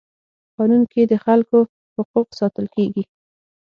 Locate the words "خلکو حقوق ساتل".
1.25-2.65